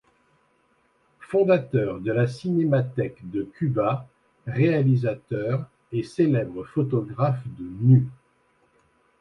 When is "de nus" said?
7.59-8.07